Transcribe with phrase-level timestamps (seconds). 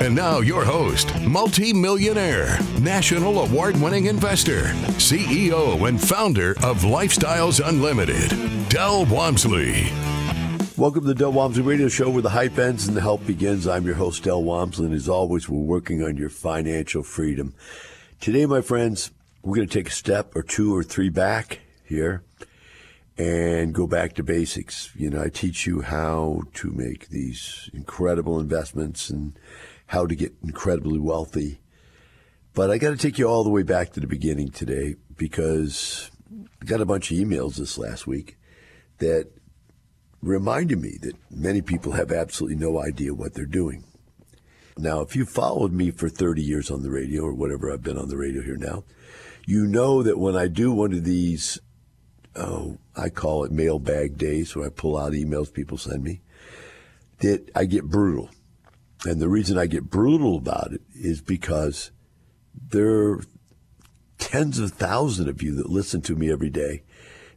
[0.00, 4.64] And now, your host, multi-millionaire, national award-winning investor,
[4.98, 8.30] CEO and founder of Lifestyles Unlimited,
[8.68, 9.86] Del Walmsley.
[10.76, 13.68] Welcome to the Del Walmsley Radio Show where the hype ends and the help begins.
[13.68, 17.54] I'm your host, Del Walmsley, and as always, we're working on your financial freedom.
[18.20, 22.24] Today, my friends, we're going to take a step or two or three back here
[23.16, 24.90] and go back to basics.
[24.96, 29.38] You know, I teach you how to make these incredible investments and
[29.86, 31.60] how to get incredibly wealthy.
[32.54, 36.10] But I got to take you all the way back to the beginning today because
[36.62, 38.38] I got a bunch of emails this last week
[38.98, 39.28] that
[40.22, 43.84] reminded me that many people have absolutely no idea what they're doing.
[44.76, 47.98] Now, if you followed me for 30 years on the radio or whatever I've been
[47.98, 48.84] on the radio here now,
[49.46, 51.58] you know that when I do one of these,
[52.34, 56.22] oh, I call it mailbag days where I pull out emails people send me,
[57.18, 58.30] that I get brutal.
[59.06, 61.90] And the reason I get brutal about it is because
[62.70, 63.24] there are
[64.18, 66.82] tens of thousands of you that listen to me every day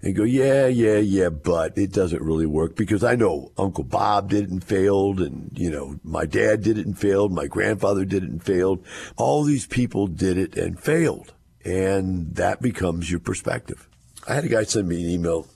[0.01, 4.29] and go, yeah, yeah, yeah, but it doesn't really work because I know Uncle Bob
[4.29, 8.05] did it and failed, and you know my dad did it and failed, my grandfather
[8.05, 8.85] did it and failed.
[9.15, 11.33] All these people did it and failed,
[11.65, 13.89] and that becomes your perspective.
[14.27, 15.47] I had a guy send me an email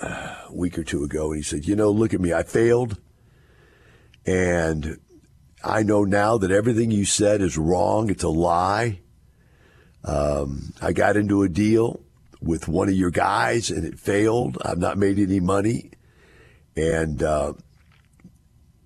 [0.00, 2.42] uh, a week or two ago, and he said, you know, look at me, I
[2.42, 2.98] failed,
[4.24, 4.98] and
[5.64, 8.10] I know now that everything you said is wrong.
[8.10, 9.00] It's a lie.
[10.04, 12.02] Um, I got into a deal
[12.40, 14.58] with one of your guys and it failed.
[14.62, 15.92] I've not made any money.
[16.76, 17.54] And, uh,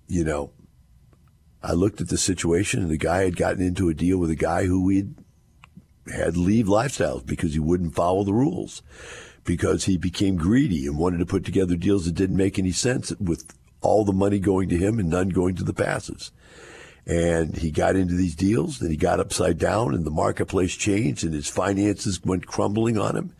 [0.07, 0.51] you know,
[1.61, 4.35] I looked at the situation and the guy had gotten into a deal with a
[4.35, 5.15] guy who we'd
[6.13, 8.81] had leave lifestyles because he wouldn't follow the rules,
[9.43, 13.11] because he became greedy and wanted to put together deals that didn't make any sense
[13.19, 16.31] with all the money going to him and none going to the passives.
[17.05, 21.23] And he got into these deals, then he got upside down, and the marketplace changed,
[21.23, 23.33] and his finances went crumbling on him.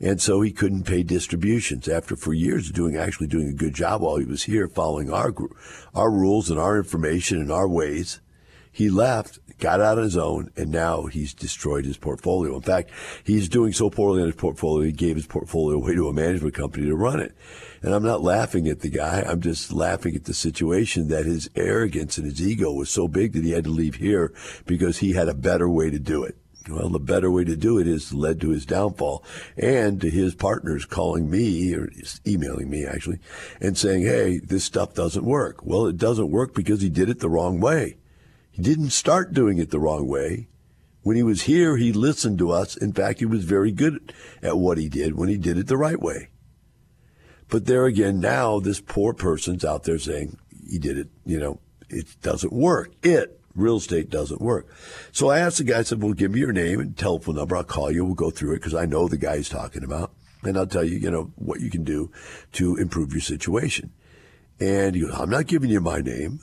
[0.00, 4.02] And so he couldn't pay distributions after for years doing actually doing a good job
[4.02, 5.32] while he was here following our
[5.94, 8.20] our rules and our information and our ways.
[8.70, 12.56] He left, got out on his own, and now he's destroyed his portfolio.
[12.56, 12.90] In fact,
[13.24, 16.54] he's doing so poorly on his portfolio, he gave his portfolio away to a management
[16.54, 17.34] company to run it.
[17.82, 19.22] And I'm not laughing at the guy.
[19.26, 23.32] I'm just laughing at the situation that his arrogance and his ego was so big
[23.32, 24.32] that he had to leave here
[24.66, 26.36] because he had a better way to do it.
[26.68, 29.22] Well, the better way to do it is led to his downfall
[29.56, 31.90] and to his partners calling me or
[32.26, 33.20] emailing me actually
[33.60, 35.64] and saying, Hey, this stuff doesn't work.
[35.64, 37.98] Well, it doesn't work because he did it the wrong way.
[38.50, 40.48] He didn't start doing it the wrong way.
[41.02, 42.76] When he was here, he listened to us.
[42.76, 45.76] In fact, he was very good at what he did when he did it the
[45.76, 46.30] right way.
[47.48, 51.60] But there again, now this poor person's out there saying he did it, you know,
[51.88, 52.92] it doesn't work.
[53.02, 54.66] It, real estate doesn't work.
[55.12, 57.56] So I asked the guy, I said, well, give me your name and telephone number.
[57.56, 58.04] I'll call you.
[58.04, 60.12] We'll go through it because I know the guy he's talking about.
[60.42, 62.10] And I'll tell you, you know, what you can do
[62.52, 63.92] to improve your situation.
[64.60, 66.40] And he goes, I'm not giving you my name.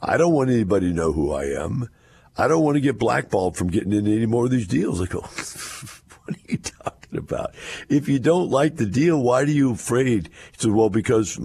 [0.00, 1.88] I don't want anybody to know who I am.
[2.36, 5.00] I don't want to get blackballed from getting into any more of these deals.
[5.00, 5.20] I go,
[6.24, 7.54] what are you talking about?
[7.88, 10.28] If you don't like the deal, why are you afraid?
[10.52, 11.40] He said, well, because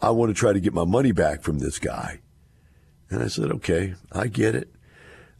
[0.00, 2.20] I want to try to get my money back from this guy.
[3.10, 4.72] And I said, okay, I get it.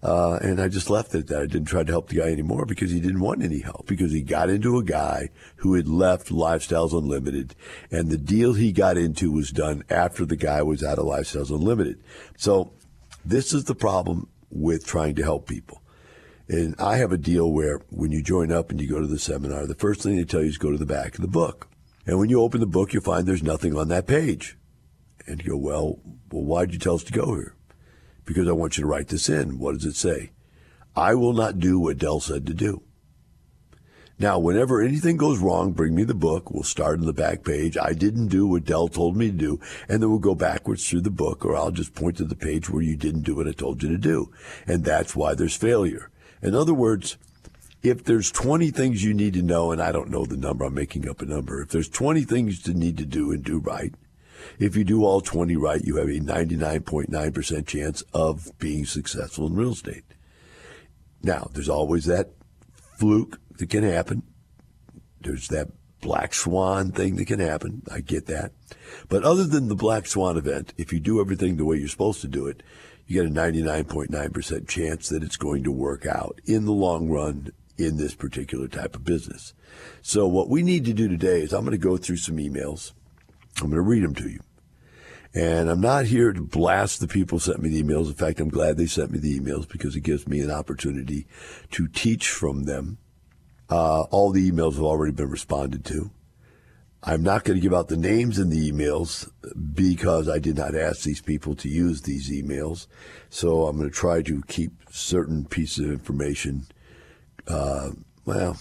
[0.03, 1.43] Uh, and I just left it that.
[1.43, 4.13] I didn't try to help the guy anymore because he didn't want any help because
[4.13, 7.57] he got into a guy who had left Lifestyles Unlimited
[7.91, 11.51] and the deal he got into was done after the guy was out of Lifestyles
[11.51, 11.99] Unlimited.
[12.37, 12.73] So
[13.25, 15.83] this is the problem with trying to help people.
[16.49, 19.19] And I have a deal where when you join up and you go to the
[19.19, 21.69] seminar, the first thing they tell you is go to the back of the book.
[22.07, 24.57] And when you open the book, you find there's nothing on that page.
[25.27, 25.99] And you go, well,
[26.31, 27.57] well, why'd you tell us to go here?
[28.27, 29.59] because I want you to write this in.
[29.59, 30.33] What does it say?
[30.95, 32.83] I will not do what Del said to do.
[34.19, 36.51] Now, whenever anything goes wrong, bring me the book.
[36.51, 37.77] We'll start on the back page.
[37.77, 39.61] I didn't do what Del told me to do.
[39.89, 42.71] And then we'll go backwards through the book, or I'll just point to the page
[42.71, 44.33] where you didn't do what I told you to do.
[44.67, 46.11] And that's why there's failure.
[46.43, 47.17] In other words,
[47.83, 50.75] if there's 20 things you need to know, and I don't know the number, I'm
[50.75, 51.63] making up a number.
[51.63, 53.95] If there's 20 things you need to do and do right,
[54.59, 59.55] if you do all 20 right, you have a 99.9% chance of being successful in
[59.55, 60.05] real estate.
[61.23, 62.31] Now, there's always that
[62.99, 64.23] fluke that can happen.
[65.21, 65.69] There's that
[66.01, 67.83] black swan thing that can happen.
[67.91, 68.53] I get that.
[69.09, 72.21] But other than the black swan event, if you do everything the way you're supposed
[72.21, 72.63] to do it,
[73.07, 77.53] you get a 99.9% chance that it's going to work out in the long run
[77.79, 79.55] in this particular type of business.
[80.03, 82.93] So what we need to do today is I'm going to go through some emails.
[83.59, 84.41] I'm going to read them to you.
[85.35, 88.07] And I'm not here to blast the people who sent me the emails.
[88.07, 91.27] In fact, I'm glad they sent me the emails because it gives me an opportunity
[91.73, 92.97] to teach from them.
[93.69, 96.11] Uh, all the emails have already been responded to.
[97.09, 99.31] I'm not going to give out the names in the emails
[99.75, 102.89] because I did not ask these people to use these emails.
[103.31, 106.67] So I'm going to try to keep certain pieces of information.
[107.47, 107.91] Uh,
[108.25, 108.59] well,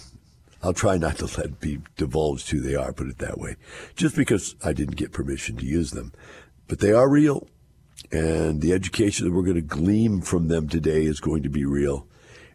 [0.62, 3.56] I'll try not to let be divulged who they are, put it that way,
[3.96, 6.12] just because I didn't get permission to use them.
[6.68, 7.48] But they are real,
[8.12, 11.64] and the education that we're going to glean from them today is going to be
[11.64, 12.06] real.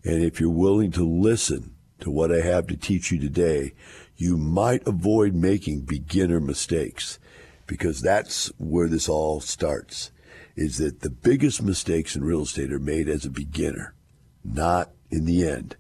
[0.05, 3.73] And if you're willing to listen to what I have to teach you today,
[4.21, 7.17] you might avoid making beginner mistakes
[7.65, 10.11] because that's where this all starts
[10.55, 13.95] is that the biggest mistakes in real estate are made as a beginner,
[14.43, 15.75] not in the end.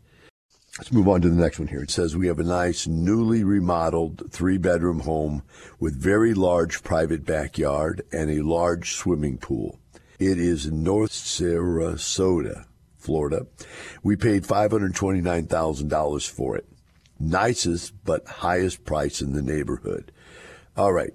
[0.79, 1.83] Let's move on to the next one here.
[1.83, 5.43] It says we have a nice newly remodeled three bedroom home
[5.79, 9.77] with very large private backyard and a large swimming pool.
[10.17, 12.65] It is in North Sarasota,
[12.97, 13.45] Florida.
[14.01, 16.70] We paid $529,000 for it.
[17.21, 20.11] Nicest but highest price in the neighborhood.
[20.75, 21.13] All right.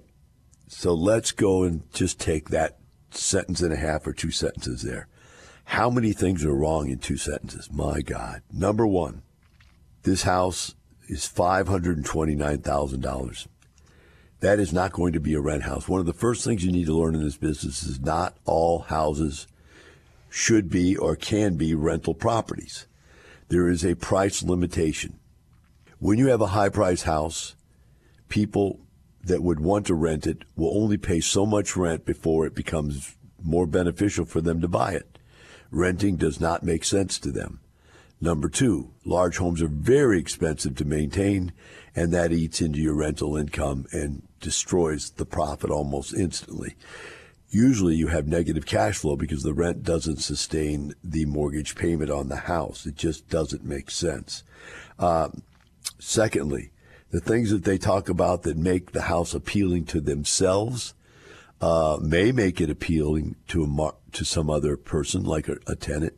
[0.67, 2.77] So let's go and just take that
[3.11, 5.07] sentence and a half or two sentences there.
[5.65, 7.71] How many things are wrong in two sentences?
[7.71, 8.43] My God.
[8.51, 9.23] Number one,
[10.03, 10.75] this house
[11.07, 13.47] is $529,000.
[14.39, 15.89] That is not going to be a rent house.
[15.89, 18.79] One of the first things you need to learn in this business is not all
[18.79, 19.47] houses
[20.29, 22.85] should be or can be rental properties.
[23.49, 25.19] There is a price limitation.
[25.99, 27.55] When you have a high priced house,
[28.29, 28.79] people
[29.23, 33.15] that would want to rent it will only pay so much rent before it becomes
[33.43, 35.17] more beneficial for them to buy it.
[35.71, 37.61] Renting does not make sense to them.
[38.21, 41.51] Number two, large homes are very expensive to maintain,
[41.95, 46.75] and that eats into your rental income and destroys the profit almost instantly.
[47.49, 52.29] Usually, you have negative cash flow because the rent doesn't sustain the mortgage payment on
[52.29, 52.85] the house.
[52.85, 54.43] It just doesn't make sense.
[54.99, 55.29] Uh,
[55.99, 56.71] secondly,
[57.11, 60.93] the things that they talk about that make the house appealing to themselves
[61.61, 65.75] uh, may make it appealing to a mar- to some other person, like a, a
[65.75, 66.13] tenant.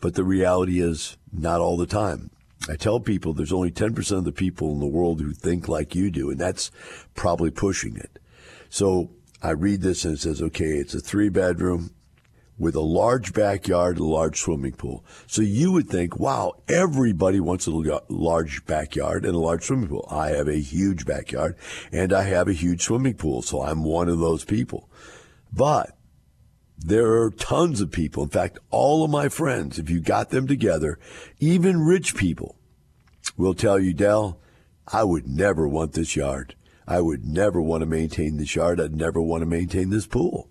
[0.00, 2.30] But the reality is, not all the time.
[2.68, 5.94] I tell people there's only 10% of the people in the world who think like
[5.94, 6.70] you do, and that's
[7.14, 8.18] probably pushing it.
[8.68, 9.10] So
[9.42, 11.93] I read this and it says, okay, it's a three bedroom
[12.58, 15.04] with a large backyard, a large swimming pool.
[15.26, 19.88] So you would think, wow, everybody wants a uh, large backyard and a large swimming
[19.88, 20.06] pool.
[20.10, 21.56] I have a huge backyard
[21.92, 24.88] and I have a huge swimming pool, so I'm one of those people.
[25.52, 25.96] But
[26.78, 28.22] there are tons of people.
[28.22, 30.98] In fact, all of my friends, if you got them together,
[31.40, 32.56] even rich people,
[33.36, 34.38] will tell you, Del,
[34.86, 36.54] I would never want this yard.
[36.86, 38.80] I would never want to maintain this yard.
[38.80, 40.50] I'd never want to maintain this pool.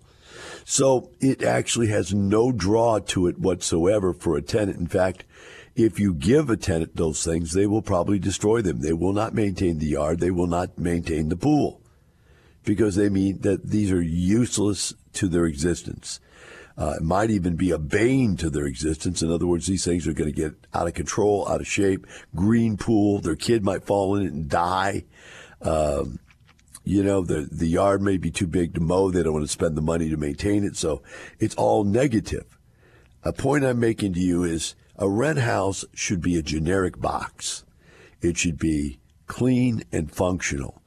[0.64, 4.78] So it actually has no draw to it whatsoever for a tenant.
[4.78, 5.24] In fact,
[5.76, 8.80] if you give a tenant those things, they will probably destroy them.
[8.80, 10.20] They will not maintain the yard.
[10.20, 11.80] They will not maintain the pool
[12.64, 16.20] because they mean that these are useless to their existence.
[16.76, 19.22] Uh, it might even be a bane to their existence.
[19.22, 22.06] In other words, these things are going to get out of control, out of shape.
[22.34, 25.04] Green pool, their kid might fall in it and die.
[25.62, 26.18] Um,
[26.84, 29.10] you know, the, the yard may be too big to mow.
[29.10, 30.76] They don't want to spend the money to maintain it.
[30.76, 31.02] So
[31.38, 32.58] it's all negative.
[33.22, 37.64] A point I'm making to you is a rent house should be a generic box.
[38.20, 40.82] It should be clean and functional.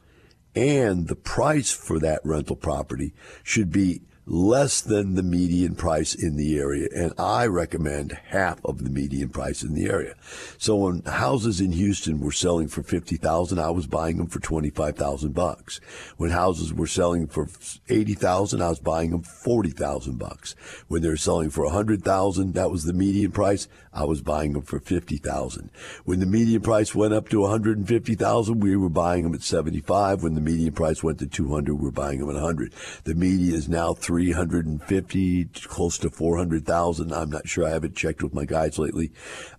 [0.56, 3.14] And the price for that rental property
[3.44, 8.84] should be less than the median price in the area, and I recommend half of
[8.84, 10.16] the median price in the area.
[10.58, 14.42] So when houses in Houston were selling for fifty thousand, I was buying them for
[14.42, 15.80] twenty five thousand bucks.
[16.18, 17.48] When houses were selling for
[17.88, 20.56] eighty thousand, I was buying them forty thousand bucks.
[20.90, 23.70] When they were selling for a hundred thousand, that was the median price.
[23.94, 25.72] I was buying them for fifty thousand.
[26.04, 29.24] When the median price went up to one hundred and fifty thousand, we were buying
[29.24, 30.22] them at seventy five.
[30.22, 32.74] When the median price went to two hundred, we we're buying them at hundred.
[33.06, 37.14] The median is now three 350, close to 400,000.
[37.14, 37.68] I'm not sure.
[37.68, 39.12] I haven't checked with my guys lately.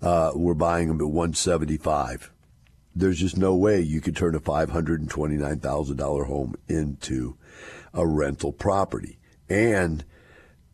[0.03, 2.33] Uh, we're buying them at 175.
[2.93, 7.37] There's just no way you could turn a $529,000 home into
[7.95, 9.21] a rental property.
[9.49, 10.05] And,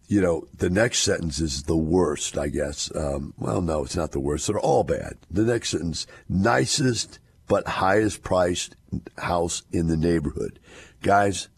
[0.06, 2.90] you know, the next sentence is the worst, I guess.
[2.96, 4.46] Um, well, no, it's not the worst.
[4.46, 5.18] They're all bad.
[5.30, 8.76] The next sentence, nicest but highest priced
[9.18, 10.58] house in the neighborhood.
[11.02, 11.48] Guys,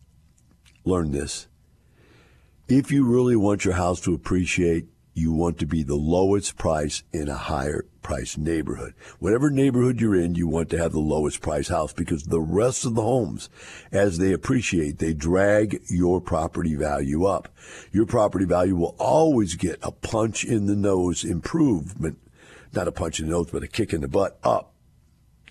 [0.85, 1.47] learn this.
[2.69, 7.05] If you really want your house to appreciate, you want to be the lowest price
[7.13, 8.93] in a higher price neighborhood.
[9.21, 12.85] Whatever neighborhood you're in, you want to have the lowest price house because the rest
[12.85, 13.49] of the homes,
[13.93, 17.55] as they appreciate, they drag your property value up.
[17.93, 22.19] Your property value will always get a punch in the nose improvement,
[22.73, 24.75] not a punch in the nose, but a kick in the butt up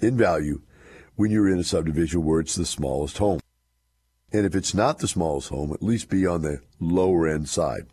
[0.02, 0.62] in value
[1.16, 3.40] when you're in a subdivision where it's the smallest home.
[4.36, 7.86] And if it's not the smallest home, at least be on the lower end side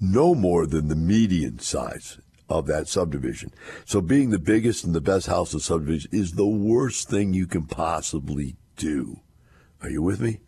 [0.00, 2.18] no more than the median size
[2.48, 3.52] of that subdivision.
[3.84, 7.46] So being the biggest and the best house in subdivision is the worst thing you
[7.46, 9.20] can possibly do.
[9.80, 10.40] Are you with me?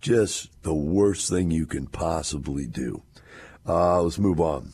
[0.00, 3.04] Just the worst thing you can possibly do.
[3.64, 4.72] Uh, let's move on.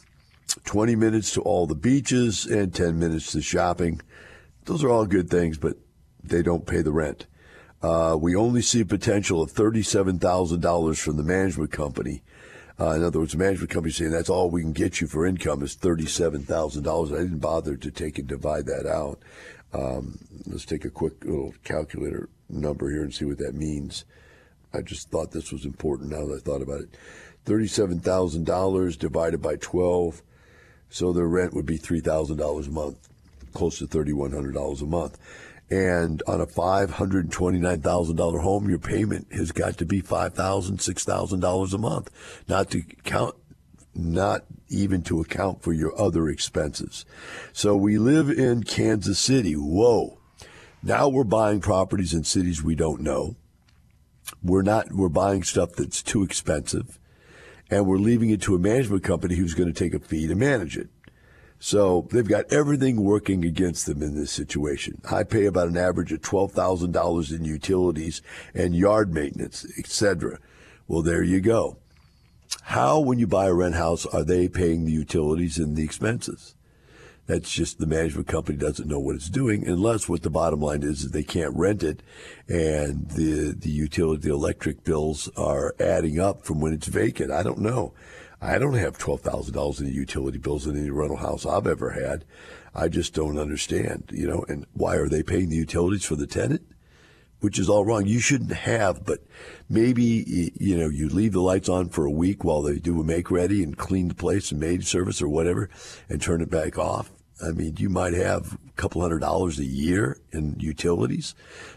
[0.65, 4.01] 20 minutes to all the beaches and 10 minutes to shopping.
[4.65, 5.77] Those are all good things, but
[6.25, 7.27] they don't pay the rent.
[7.81, 12.23] Uh, we only see potential of $37,000 from the management company
[12.81, 15.27] uh, in other words, the management company saying that's all we can get you for
[15.27, 17.13] income is thirty-seven thousand dollars.
[17.13, 19.19] I didn't bother to take and divide that out.
[19.73, 24.05] Um, let's take a quick little calculator number here and see what that means.
[24.73, 26.97] I just thought this was important now that I thought about it.
[27.47, 30.23] Thirty-seven thousand dollars divided by twelve,
[30.89, 33.09] so their rent would be three thousand dollars a month,
[33.55, 35.19] close to thirty-one hundred dollars a month.
[35.71, 42.11] And on a $529,000 home, your payment has got to be $5,000, $6,000 a month,
[42.49, 43.35] not to count,
[43.95, 47.05] not even to account for your other expenses.
[47.53, 49.53] So we live in Kansas City.
[49.53, 50.19] Whoa.
[50.83, 53.37] Now we're buying properties in cities we don't know.
[54.43, 56.99] We're not, we're buying stuff that's too expensive
[57.71, 60.35] and we're leaving it to a management company who's going to take a fee to
[60.35, 60.89] manage it.
[61.61, 65.01] So they've got everything working against them in this situation.
[65.11, 68.23] I pay about an average of $12,000 in utilities
[68.55, 70.39] and yard maintenance, etc.
[70.87, 71.79] Well, there you go.
[72.63, 76.55] How, when you buy a rent house, are they paying the utilities and the expenses?
[77.27, 80.83] That's just the management company doesn't know what it's doing unless what the bottom line
[80.83, 82.03] is is they can't rent it
[82.49, 87.31] and the the utility the electric bills are adding up from when it's vacant.
[87.31, 87.93] I don't know.
[88.41, 91.67] I don't have twelve thousand dollars in the utility bills in any rental house I've
[91.67, 92.25] ever had.
[92.75, 94.45] I just don't understand, you know.
[94.49, 96.63] And why are they paying the utilities for the tenant?
[97.41, 98.07] Which is all wrong.
[98.07, 99.21] You shouldn't have, but
[99.69, 103.05] maybe you know you leave the lights on for a week while they do a
[103.05, 105.69] make ready and clean the place and maid service or whatever,
[106.09, 107.11] and turn it back off.
[107.45, 111.35] I mean, you might have a couple hundred dollars a year in utilities,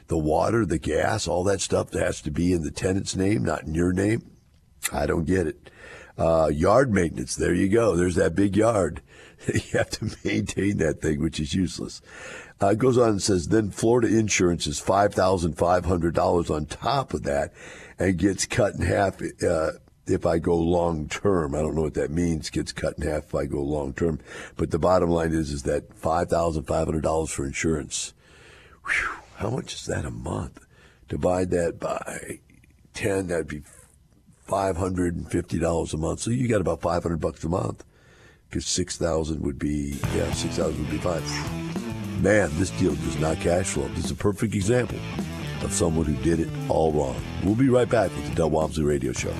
[0.07, 3.43] the water, the gas, all that stuff that has to be in the tenant's name,
[3.43, 4.31] not in your name.
[4.91, 5.69] I don't get it.
[6.21, 7.35] Uh, yard maintenance.
[7.35, 7.95] There you go.
[7.95, 9.01] There's that big yard.
[9.51, 11.99] you have to maintain that thing, which is useless.
[12.61, 17.51] Uh, it goes on and says, then Florida insurance is $5,500 on top of that
[17.97, 19.71] and gets cut in half uh,
[20.05, 21.55] if I go long term.
[21.55, 24.19] I don't know what that means, gets cut in half if I go long term.
[24.57, 28.13] But the bottom line is, is that $5,500 for insurance.
[28.85, 30.67] Whew, how much is that a month?
[31.09, 32.41] Divide that by
[32.93, 33.63] 10, that'd be
[34.51, 36.19] $550 a month.
[36.19, 37.85] So you got about 500 bucks a month
[38.49, 41.23] because 6,000 would be, yeah, 6,000 would be fine.
[42.21, 43.87] Man, this deal does not cash flow.
[43.89, 44.99] This is a perfect example
[45.63, 47.19] of someone who did it all wrong.
[47.43, 49.33] We'll be right back with the Del Walmsley Radio Show.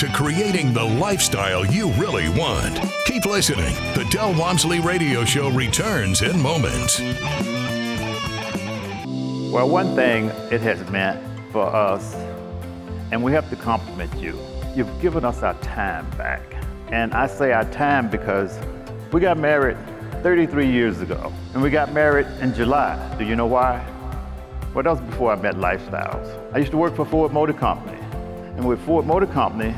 [0.00, 2.80] To creating the lifestyle you really want.
[3.04, 3.74] Keep listening.
[3.92, 6.98] The Del Walmsley Radio Show returns in moments.
[9.52, 12.14] Well, one thing it has meant for us,
[13.12, 14.38] and we have to compliment you,
[14.74, 16.40] you've given us our time back.
[16.88, 18.58] And I say our time because
[19.12, 19.76] we got married
[20.22, 22.96] 33 years ago, and we got married in July.
[23.18, 23.86] Do you know why?
[24.72, 26.54] Well, that was before I met Lifestyles.
[26.54, 27.98] I used to work for Ford Motor Company.
[28.56, 29.74] And with Ford Motor Company,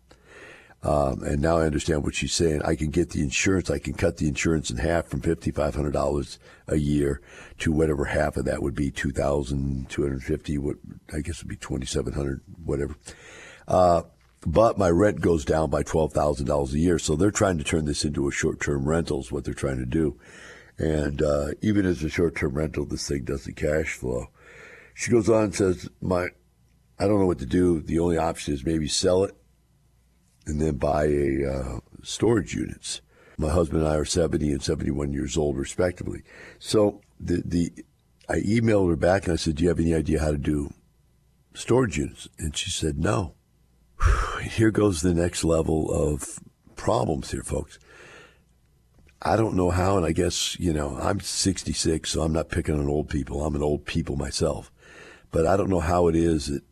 [0.83, 2.63] um, and now I understand what she's saying.
[2.65, 3.69] I can get the insurance.
[3.69, 7.21] I can cut the insurance in half from fifty five hundred dollars a year
[7.59, 10.57] to whatever half of that would be two thousand two hundred fifty.
[10.57, 10.77] What
[11.13, 12.95] I guess would be twenty seven hundred, whatever.
[13.67, 14.03] Uh,
[14.47, 16.99] but my rent goes down by twelve thousand dollars a year.
[16.99, 19.21] So they're trying to turn this into a short term rental.
[19.21, 20.19] Is what they're trying to do.
[20.79, 24.29] And uh, even as a short term rental, this thing doesn't cash flow.
[24.95, 26.29] She goes on and says, "My,
[26.99, 27.81] I don't know what to do.
[27.81, 29.35] The only option is maybe sell it
[30.47, 33.01] and then buy a uh, storage units.
[33.37, 36.23] My husband and I are 70 and 71 years old, respectively.
[36.59, 37.73] So the the
[38.29, 40.73] I emailed her back and I said, "Do you have any idea how to do
[41.55, 43.35] storage units?" And she said, "No."
[44.43, 46.41] Here goes the next level of
[46.77, 47.79] problems here, folks.
[49.21, 52.79] I don't know how, and I guess, you know, I'm 66, so I'm not picking
[52.79, 53.45] on old people.
[53.45, 54.71] I'm an old people myself.
[55.33, 56.63] But I don't know how it is that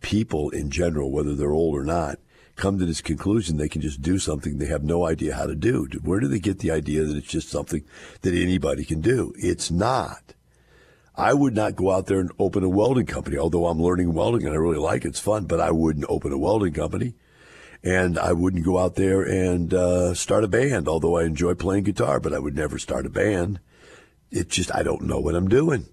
[0.00, 2.18] people in general, whether they're old or not,
[2.56, 5.54] come to this conclusion they can just do something they have no idea how to
[5.54, 5.86] do.
[6.02, 7.84] Where do they get the idea that it's just something
[8.22, 9.32] that anybody can do?
[9.36, 10.34] It's not.
[11.14, 14.46] I would not go out there and open a welding company, although I'm learning welding
[14.46, 15.08] and I really like it.
[15.08, 17.14] It's fun, but I wouldn't open a welding company.
[17.84, 21.84] And I wouldn't go out there and uh, start a band, although I enjoy playing
[21.84, 23.58] guitar, but I would never start a band.
[24.30, 25.86] It just, I don't know what I'm doing.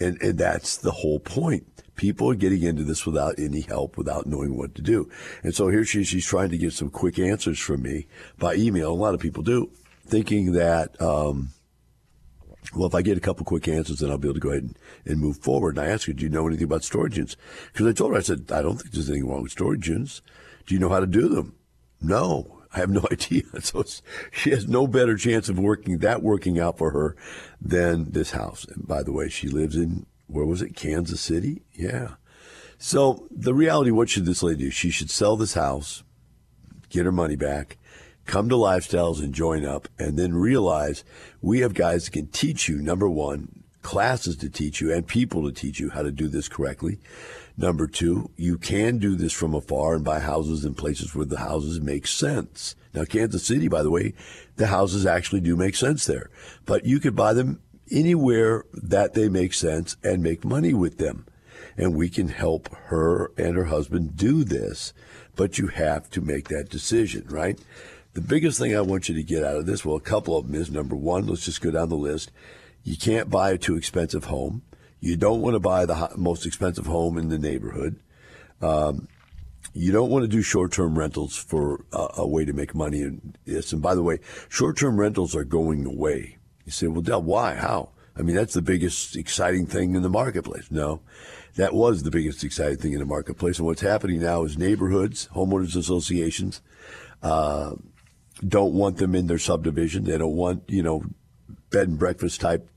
[0.00, 1.66] And, and that's the whole point.
[1.94, 5.08] People are getting into this without any help, without knowing what to do.
[5.42, 8.06] And so here she she's trying to get some quick answers from me
[8.38, 8.90] by email.
[8.90, 9.70] A lot of people do,
[10.06, 11.50] thinking that, um,
[12.74, 14.62] well, if I get a couple quick answers, then I'll be able to go ahead
[14.62, 15.76] and, and move forward.
[15.76, 17.36] And I asked her, do you know anything about storage units?
[17.72, 20.22] Because I told her, I said, I don't think there's anything wrong with storage units.
[20.66, 21.54] Do you know how to do them?
[22.00, 23.42] No, I have no idea.
[23.60, 23.84] So
[24.30, 27.16] she has no better chance of working that working out for her
[27.60, 28.64] than this house.
[28.64, 30.76] And by the way, she lives in where was it?
[30.76, 31.62] Kansas City?
[31.72, 32.14] Yeah.
[32.78, 34.70] So the reality, what should this lady do?
[34.70, 36.02] She should sell this house,
[36.88, 37.78] get her money back,
[38.26, 41.04] come to Lifestyles and join up, and then realize
[41.40, 45.44] we have guys that can teach you, number one, classes to teach you and people
[45.44, 46.98] to teach you how to do this correctly.
[47.56, 51.38] Number two, you can do this from afar and buy houses in places where the
[51.38, 52.74] houses make sense.
[52.94, 54.14] Now, Kansas City, by the way,
[54.56, 56.30] the houses actually do make sense there,
[56.64, 61.26] but you could buy them anywhere that they make sense and make money with them.
[61.76, 64.92] And we can help her and her husband do this,
[65.36, 67.58] but you have to make that decision, right?
[68.12, 70.46] The biggest thing I want you to get out of this, well, a couple of
[70.46, 72.32] them is number one, let's just go down the list.
[72.82, 74.62] You can't buy a too expensive home.
[74.98, 78.00] You don't want to buy the most expensive home in the neighborhood.
[78.60, 79.08] Um,
[79.72, 83.36] you don't want to do short-term rentals for a, a way to make money in
[83.44, 83.72] this.
[83.72, 84.18] And by the way,
[84.48, 86.38] short-term rentals are going away.
[86.64, 87.54] You say, well, Del, why?
[87.54, 87.90] How?
[88.16, 90.70] I mean, that's the biggest exciting thing in the marketplace.
[90.70, 91.00] No,
[91.54, 93.58] that was the biggest exciting thing in the marketplace.
[93.58, 96.60] And what's happening now is neighborhoods, homeowners associations,
[97.22, 97.76] uh,
[98.46, 100.04] don't want them in their subdivision.
[100.04, 101.04] They don't want, you know,
[101.70, 102.68] bed and breakfast type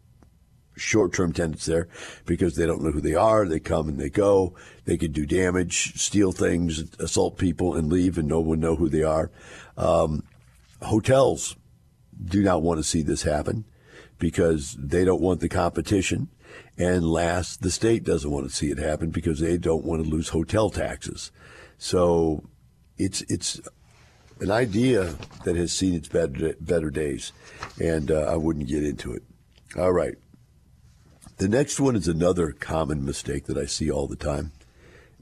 [0.76, 1.88] short-term tenants there
[2.26, 3.48] because they don't know who they are.
[3.48, 4.56] They come and they go.
[4.86, 8.90] They can do damage, steal things, assault people, and leave, and no one know who
[8.90, 9.32] they are.
[9.78, 10.24] Um,
[10.82, 11.56] hotels
[12.24, 13.66] do not want to see this happen
[14.20, 16.30] because they don't want the competition.
[16.78, 20.10] And last, the state doesn't want to see it happen because they don't want to
[20.10, 21.32] lose hotel taxes.
[21.78, 22.44] So
[22.98, 23.60] it's it's
[24.40, 27.32] an idea that has seen its better, better days,
[27.82, 29.24] and uh, I wouldn't get into it.
[29.78, 30.16] All right.
[31.38, 34.52] The next one is another common mistake that I see all the time.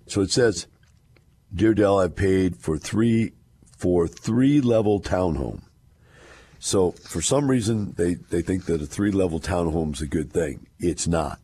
[0.08, 0.68] So it says,
[1.54, 3.32] "Dear Del, I paid for three
[3.82, 5.64] for three level townhome.
[6.60, 10.32] So for some reason they, they think that a three level townhome is a good
[10.32, 10.68] thing.
[10.80, 11.40] It's not.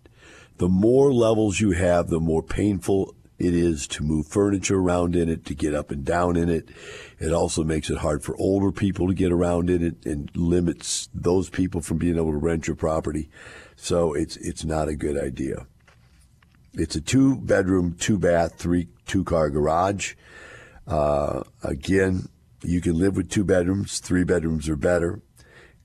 [0.58, 5.30] The more levels you have, the more painful it is to move furniture around in
[5.30, 6.70] it, to get up and down in it.
[7.20, 11.10] It also makes it hard for older people to get around in it and limits
[11.14, 13.30] those people from being able to rent your property.
[13.76, 15.68] So it's it's not a good idea.
[16.74, 20.16] It's a two bedroom, two bath, three two car garage.
[20.88, 22.30] Uh, again,
[22.64, 24.00] you can live with two bedrooms.
[24.00, 25.22] Three bedrooms are better.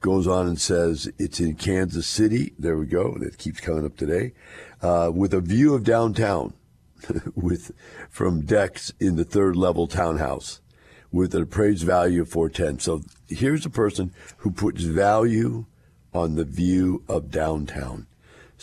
[0.01, 2.55] Goes on and says it's in Kansas City.
[2.59, 3.17] There we go.
[3.19, 4.33] That keeps coming up today.
[4.81, 6.55] Uh, with a view of downtown,
[7.35, 7.73] with
[8.11, 10.61] from decks in the third level townhouse,
[11.11, 12.81] with an appraised value of 410.
[12.81, 15.67] So here's a person who puts value
[16.15, 18.07] on the view of downtown.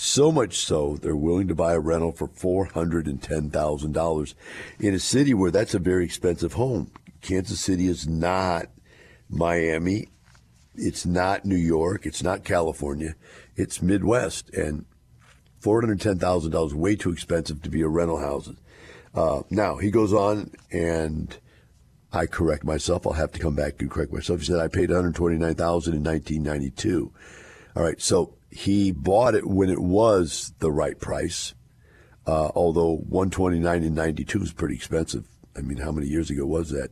[0.01, 4.33] So much so, they're willing to buy a rental for $410,000
[4.79, 6.89] in a city where that's a very expensive home.
[7.21, 8.67] Kansas City is not
[9.29, 10.07] Miami.
[10.75, 12.05] It's not New York.
[12.05, 13.15] It's not California.
[13.57, 14.49] It's Midwest.
[14.51, 14.85] And
[15.61, 18.49] $410,000 way too expensive to be a rental house.
[19.13, 21.37] Uh, now, he goes on and
[22.11, 23.05] I correct myself.
[23.05, 24.39] I'll have to come back and correct myself.
[24.39, 27.13] He said I paid 129000 in 1992.
[27.75, 31.53] All right, so he bought it when it was the right price.
[32.25, 35.27] Uh, although 129 in 92 is pretty expensive.
[35.55, 36.91] I mean, how many years ago was that?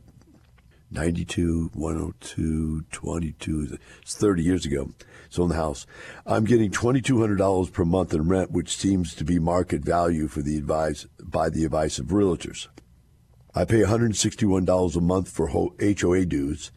[0.90, 3.78] 92, 102, 22.
[4.00, 4.90] It's 30 years ago.
[5.28, 5.86] So in the house,
[6.26, 10.56] I'm getting $2,200 per month in rent, which seems to be market value for the
[10.56, 12.68] advice by the advice of realtors.
[13.54, 16.70] I pay $161 a month for HOA dues,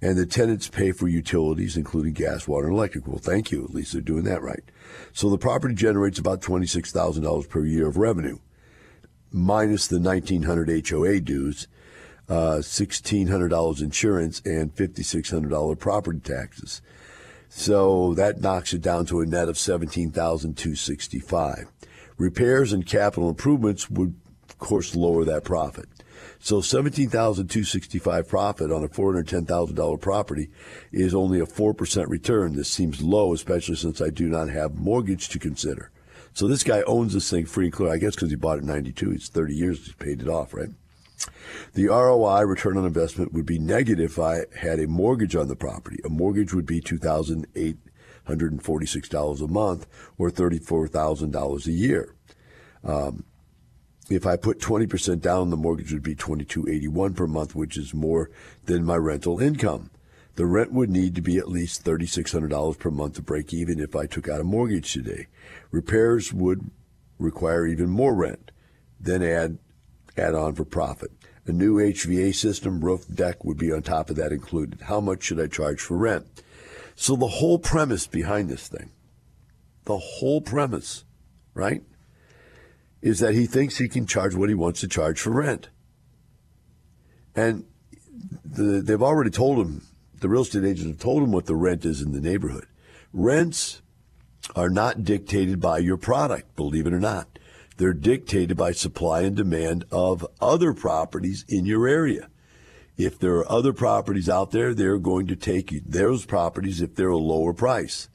[0.00, 3.08] and the tenants pay for utilities, including gas, water, and electric.
[3.08, 3.64] Well, thank you.
[3.64, 4.62] At least they're doing that right.
[5.12, 8.38] So the property generates about $26,000 per year of revenue,
[9.32, 11.66] minus the 1900 HOA dues
[12.28, 16.82] uh, $1,600 insurance and $5,600 property taxes.
[17.48, 21.66] So that knocks it down to a net of $17,265.
[22.18, 24.14] Repairs and capital improvements would,
[24.48, 25.88] of course, lower that profit.
[26.40, 30.50] So $17,265 profit on a $410,000 property
[30.92, 32.54] is only a 4% return.
[32.54, 35.90] This seems low, especially since I do not have mortgage to consider.
[36.34, 38.62] So this guy owns this thing free and clear, I guess because he bought it
[38.62, 39.12] in 92.
[39.12, 40.70] It's 30 years he's paid it off, right?
[41.74, 45.56] The ROI, return on investment, would be negative if I had a mortgage on the
[45.56, 45.98] property.
[46.04, 52.14] A mortgage would be $2,846 a month or $34,000 a year.
[52.84, 53.24] Um,
[54.10, 58.30] if I put 20% down, the mortgage would be 2281 per month, which is more
[58.64, 59.90] than my rental income.
[60.36, 63.96] The rent would need to be at least $3,600 per month to break even if
[63.96, 65.26] I took out a mortgage today.
[65.70, 66.70] Repairs would
[67.18, 68.50] require even more rent.
[69.00, 69.58] Then add
[70.18, 71.10] add on for profit.
[71.46, 74.82] A new HVA system, roof, deck would be on top of that included.
[74.82, 76.42] How much should I charge for rent?
[76.94, 78.90] So the whole premise behind this thing,
[79.84, 81.04] the whole premise,
[81.54, 81.82] right,
[83.00, 85.68] is that he thinks he can charge what he wants to charge for rent.
[87.34, 87.64] And
[88.44, 89.86] the, they've already told him,
[90.20, 92.66] the real estate agents have told him what the rent is in the neighborhood.
[93.12, 93.80] Rents
[94.56, 97.37] are not dictated by your product, believe it or not.
[97.78, 102.28] They're dictated by supply and demand of other properties in your area.
[102.96, 107.08] If there are other properties out there, they're going to take those properties if they're
[107.08, 108.08] a lower price.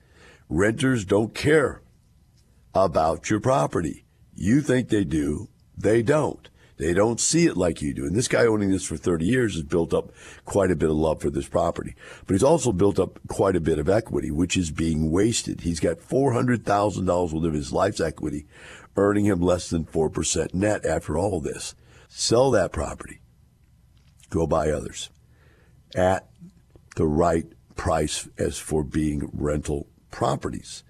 [0.49, 1.81] Renters don't care
[2.75, 4.03] about your property.
[4.35, 5.47] You think they do,
[5.77, 6.49] they don't.
[6.77, 8.05] They don't see it like you do.
[8.05, 10.11] And this guy owning this for 30 years has built up
[10.43, 11.95] quite a bit of love for this property.
[12.25, 15.61] But he's also built up quite a bit of equity, which is being wasted.
[15.61, 18.47] He's got $400,000 worth of his life's equity
[18.95, 21.75] earning him less than 4% net after all this.
[22.07, 23.19] Sell that property.
[24.29, 25.09] Go buy others
[25.95, 26.29] at
[26.95, 30.83] the right price as for being rental properties.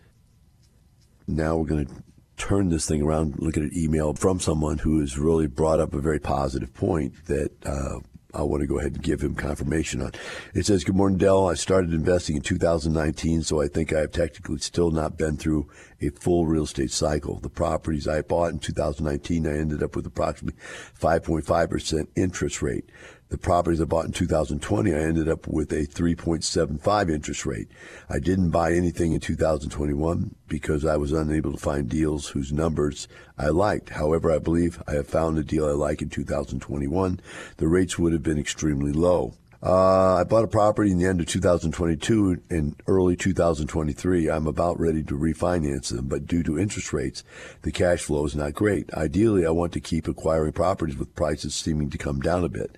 [1.27, 1.93] Now we're going to
[2.37, 5.93] turn this thing around, look at an email from someone who has really brought up
[5.93, 7.99] a very positive point that uh,
[8.35, 10.11] I want to go ahead and give him confirmation on.
[10.55, 11.47] It says, Good morning, Del.
[11.47, 15.69] I started investing in 2019, so I think I have technically still not been through
[16.01, 17.39] a full real estate cycle.
[17.39, 20.59] The properties I bought in 2019, I ended up with approximately
[20.99, 22.89] 5.5% interest rate.
[23.33, 27.67] The properties I bought in 2020, I ended up with a 3.75 interest rate.
[28.07, 33.07] I didn't buy anything in 2021 because I was unable to find deals whose numbers
[33.35, 33.89] I liked.
[33.89, 37.21] However, I believe I have found a deal I like in 2021.
[37.57, 39.33] The rates would have been extremely low.
[39.65, 44.29] Uh, I bought a property in the end of 2022 and early 2023.
[44.29, 47.23] I'm about ready to refinance them, but due to interest rates,
[47.61, 48.93] the cash flow is not great.
[48.93, 52.77] Ideally, I want to keep acquiring properties with prices seeming to come down a bit.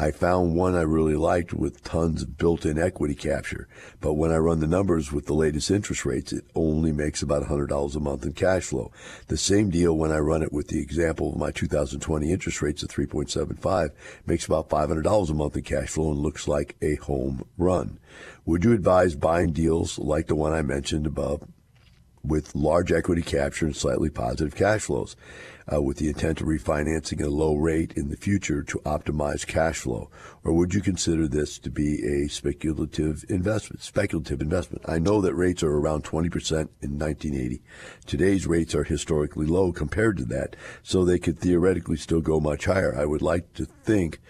[0.00, 3.68] I found one I really liked with tons of built-in equity capture.
[4.00, 7.42] But when I run the numbers with the latest interest rates, it only makes about
[7.42, 8.92] $100 a month in cash flow.
[9.26, 12.82] The same deal when I run it with the example of my 2020 interest rates
[12.82, 13.90] of 3.75
[14.24, 17.98] makes about $500 a month in cash flow and looks like a home run.
[18.46, 21.46] Would you advise buying deals like the one I mentioned above
[22.22, 25.16] with large equity capture and slightly positive cash flows,
[25.72, 29.46] uh, with the intent of refinancing at a low rate in the future to optimize
[29.46, 30.10] cash flow?
[30.44, 33.82] Or would you consider this to be a speculative investment?
[33.82, 34.84] Speculative investment.
[34.86, 37.62] I know that rates are around 20% in 1980.
[38.06, 42.66] Today's rates are historically low compared to that, so they could theoretically still go much
[42.66, 42.96] higher.
[42.96, 44.20] I would like to think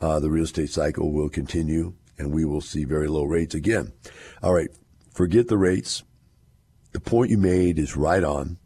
[0.00, 3.92] uh, the real estate cycle will continue and we will see very low rates again.
[4.42, 4.70] All right,
[5.12, 6.02] forget the rates
[6.96, 8.56] the point you made is right on.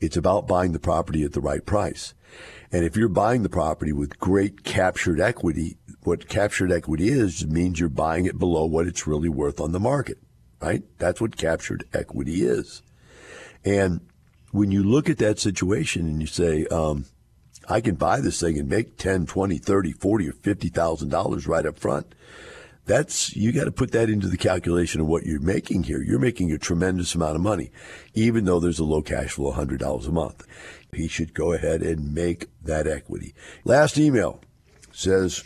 [0.00, 2.14] It's about buying the property at the right price.
[2.72, 7.78] And if you're buying the property with great captured equity, what captured equity is means
[7.78, 10.16] you're buying it below what it's really worth on the market,
[10.58, 10.84] right?
[10.96, 12.80] That's what captured equity is.
[13.62, 14.00] And
[14.52, 17.04] when you look at that situation and you say, um,
[17.68, 21.78] I can buy this thing and make 10, 20, 30, 40 or $50,000 right up
[21.78, 22.14] front
[22.86, 26.02] that's you got to put that into the calculation of what you're making here.
[26.02, 27.70] You're making a tremendous amount of money,
[28.14, 30.46] even though there's a low cash flow, hundred dollars a month.
[30.92, 33.34] He should go ahead and make that equity.
[33.64, 34.40] Last email
[34.92, 35.42] says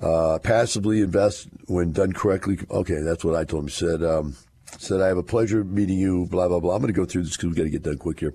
[0.00, 2.58] uh, passively invest when done correctly.
[2.70, 3.68] Okay, that's what I told him.
[3.68, 4.36] Said um,
[4.78, 6.26] said I have a pleasure meeting you.
[6.26, 6.74] Blah blah blah.
[6.74, 8.34] I'm going to go through this because we got to get done quick here.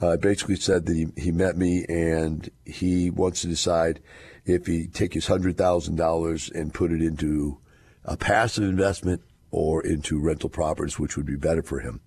[0.00, 4.00] Uh, basically said that he, he met me and he wants to decide
[4.44, 7.58] if he take his hundred thousand dollars and put it into
[8.04, 12.00] a passive investment or into rental properties, which would be better for him.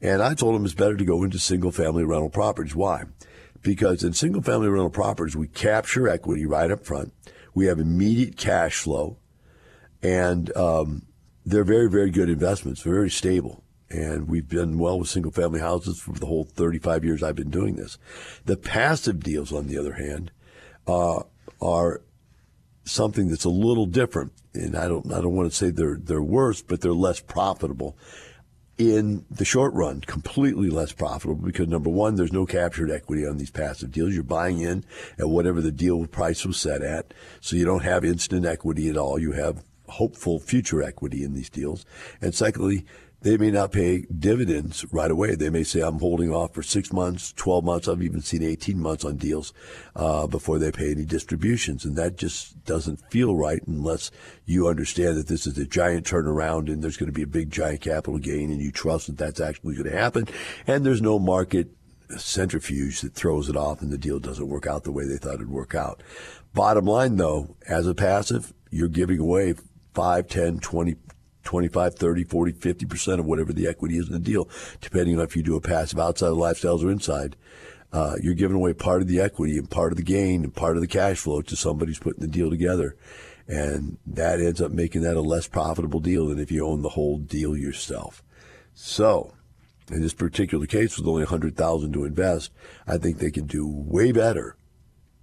[0.00, 2.74] And I told him it's better to go into single family rental properties.
[2.74, 3.04] Why?
[3.62, 7.12] Because in single family rental properties, we capture equity right up front.
[7.54, 9.18] We have immediate cash flow
[10.02, 11.06] and, um,
[11.44, 12.82] they're very, very good investments.
[12.82, 13.64] Very stable.
[13.88, 17.50] And we've done well with single family houses for the whole 35 years I've been
[17.50, 17.98] doing this.
[18.44, 20.30] The passive deals, on the other hand,
[20.86, 21.24] uh,
[21.60, 22.02] are
[22.84, 24.32] something that's a little different.
[24.52, 27.96] And I don't, I don't want to say they're, they're worse, but they're less profitable
[28.80, 33.36] in the short run, completely less profitable because number one, there's no captured equity on
[33.36, 34.14] these passive deals.
[34.14, 34.84] You're buying in
[35.18, 37.12] at whatever the deal price was set at.
[37.42, 39.18] So you don't have instant equity at all.
[39.18, 41.84] You have hopeful future equity in these deals.
[42.22, 42.86] And secondly,
[43.22, 45.34] they may not pay dividends right away.
[45.34, 47.88] They may say, I'm holding off for six months, 12 months.
[47.88, 49.52] I've even seen 18 months on deals
[49.94, 51.84] uh, before they pay any distributions.
[51.84, 54.10] And that just doesn't feel right unless
[54.46, 57.50] you understand that this is a giant turnaround and there's going to be a big,
[57.50, 60.26] giant capital gain and you trust that that's actually going to happen.
[60.66, 61.68] And there's no market
[62.16, 65.34] centrifuge that throws it off and the deal doesn't work out the way they thought
[65.34, 66.02] it'd work out.
[66.54, 69.54] Bottom line, though, as a passive, you're giving away
[69.94, 70.96] 5, 10, 20,
[71.44, 74.48] 25, 30, 40, 50% of whatever the equity is in the deal,
[74.80, 77.36] depending on if you do a passive outside of lifestyles or inside.
[77.92, 80.76] Uh, you're giving away part of the equity and part of the gain and part
[80.76, 82.96] of the cash flow to somebody who's putting the deal together.
[83.48, 86.90] And that ends up making that a less profitable deal than if you own the
[86.90, 88.22] whole deal yourself.
[88.74, 89.32] So,
[89.90, 92.52] in this particular case, with only 100000 to invest,
[92.86, 94.56] I think they can do way better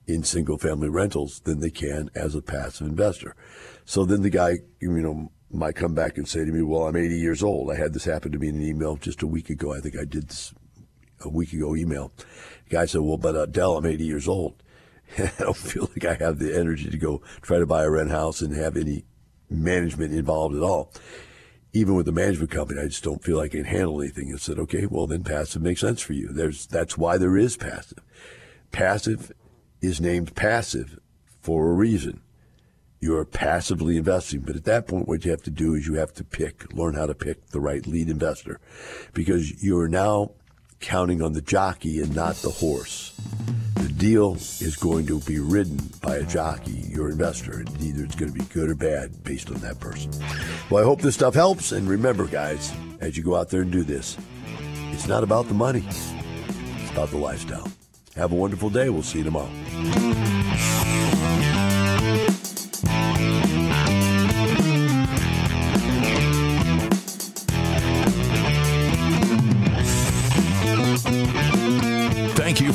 [0.08, 3.36] in single family rentals than they can as a passive investor.
[3.86, 6.96] So then the guy, you know, might come back and say to me, Well, I'm
[6.96, 7.72] 80 years old.
[7.72, 9.74] I had this happen to me in an email just a week ago.
[9.74, 10.54] I think I did this
[11.22, 12.12] a week ago email.
[12.70, 14.62] The guy said, Well, but uh, Del, I'm 80 years old.
[15.18, 18.12] I don't feel like I have the energy to go try to buy a rent
[18.12, 19.06] house and have any
[19.50, 20.92] management involved at all.
[21.74, 24.32] Even with the management company, I just don't feel like I can handle anything.
[24.34, 26.30] I said, okay, well then passive makes sense for you.
[26.30, 28.00] There's that's why there is passive.
[28.72, 29.32] Passive
[29.82, 31.00] is named passive
[31.42, 32.22] for a reason
[33.00, 34.42] you're passively investing.
[34.42, 36.96] But at that point, what you have to do is you have to pick, learn
[36.96, 38.60] how to pick the right lead investor
[39.14, 40.32] because you're now
[40.80, 43.14] counting on the jockey and not the horse.
[43.76, 48.16] The deal is going to be ridden by a jockey, your investor, and either it's
[48.16, 50.12] going to be good or bad based on that person.
[50.70, 51.72] Well, I hope this stuff helps.
[51.72, 54.18] And remember, guys, as you go out there and do this,
[54.92, 57.68] it's not about the money, it's about the lifestyle.
[58.16, 58.90] Have a wonderful day.
[58.90, 59.50] We'll see you tomorrow.